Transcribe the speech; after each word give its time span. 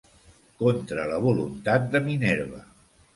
Contra 0.61 1.03
la 1.11 1.19
voluntat 1.25 1.85
de 1.97 2.01
Minerva. 2.09 2.63